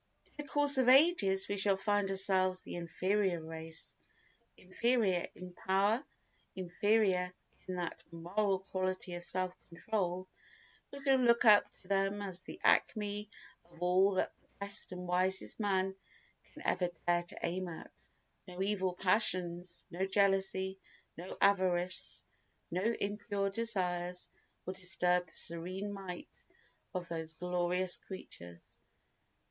[0.25, 3.95] In the course of ages we shall find ourselves the inferior race.
[4.57, 6.03] Inferior in power,
[6.55, 7.31] inferior
[7.67, 10.27] in that moral quality of self control,
[10.91, 13.29] we shall look up to them as the acme
[13.71, 15.93] of all that the best and wisest man
[16.51, 17.91] can ever dare to aim at.
[18.47, 20.79] No evil passions, no jealousy,
[21.15, 22.25] no avarice,
[22.71, 24.29] no impure desires
[24.65, 26.27] will disturb the serene might
[26.91, 28.79] of those glorious creatures.